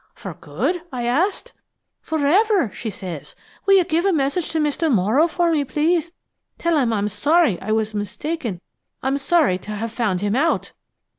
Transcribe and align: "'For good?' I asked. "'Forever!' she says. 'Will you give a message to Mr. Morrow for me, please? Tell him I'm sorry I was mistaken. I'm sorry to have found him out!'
"'For 0.15 0.33
good?' 0.33 0.81
I 0.91 1.05
asked. 1.05 1.53
"'Forever!' 2.01 2.71
she 2.73 2.89
says. 2.89 3.35
'Will 3.67 3.75
you 3.77 3.83
give 3.83 4.03
a 4.03 4.11
message 4.11 4.49
to 4.49 4.59
Mr. 4.59 4.91
Morrow 4.91 5.27
for 5.27 5.51
me, 5.51 5.63
please? 5.63 6.13
Tell 6.57 6.79
him 6.79 6.91
I'm 6.91 7.07
sorry 7.07 7.61
I 7.61 7.71
was 7.71 7.93
mistaken. 7.93 8.61
I'm 9.03 9.19
sorry 9.19 9.59
to 9.59 9.73
have 9.73 9.91
found 9.91 10.21
him 10.21 10.35
out!' 10.35 10.71